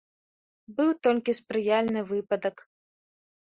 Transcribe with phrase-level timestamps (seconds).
[0.79, 2.67] Быў толькі спрыяльны выпадак.